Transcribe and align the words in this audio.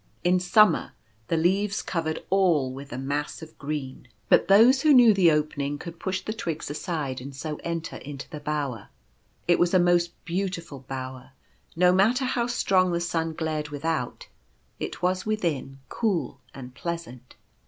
In 0.23 0.39
summer 0.39 0.93
the 1.27 1.37
leaves 1.37 1.83
covered 1.83 2.23
all 2.31 2.73
with 2.73 2.91
a 2.91 2.97
mass 2.97 3.43
of 3.43 3.55
green; 3.59 4.07
y 4.31 4.37
1 4.37 4.39
62 4.39 4.39
The 4.39 4.39
Willow 4.39 4.39
Bower. 4.39 4.39
but 4.39 4.47
those 4.47 4.81
who 4.81 4.93
knew 4.95 5.13
the 5.13 5.31
opening 5.31 5.77
could 5.77 5.99
push 5.99 6.21
the 6.21 6.33
twigs 6.33 6.71
aside, 6.71 7.21
and 7.21 7.35
so 7.35 7.57
enter 7.63 7.97
into 7.97 8.27
the 8.27 8.39
bower. 8.39 8.89
It 9.47 9.59
was 9.59 9.75
a 9.75 9.79
most 9.79 10.09
beautiful 10.25 10.79
bower. 10.87 11.33
No 11.75 11.93
matter 11.93 12.25
how 12.25 12.47
strong 12.47 12.91
the 12.91 12.99
sun 12.99 13.33
glared 13.33 13.69
without, 13.69 14.27
it 14.79 15.03
was 15.03 15.27
within 15.27 15.77
cool 15.87 16.39
and 16.51 16.73
pleasant. 16.73 17.35